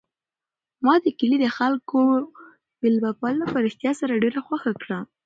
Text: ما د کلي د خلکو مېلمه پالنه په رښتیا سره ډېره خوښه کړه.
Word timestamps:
ما 0.85 0.93
د 1.03 1.07
کلي 1.19 1.37
د 1.41 1.47
خلکو 1.57 1.97
مېلمه 2.81 3.11
پالنه 3.19 3.45
په 3.53 3.57
رښتیا 3.65 3.91
سره 3.99 4.19
ډېره 4.23 4.39
خوښه 4.47 4.71
کړه. 4.81 4.97